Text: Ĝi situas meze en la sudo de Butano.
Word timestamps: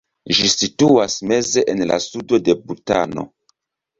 Ĝi 0.35 0.45
situas 0.51 1.17
meze 1.33 1.65
en 1.73 1.83
la 1.91 1.99
sudo 2.07 2.39
de 2.47 2.57
Butano. 2.71 3.27